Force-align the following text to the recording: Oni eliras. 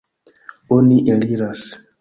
Oni 0.77 0.97
eliras. 1.17 1.67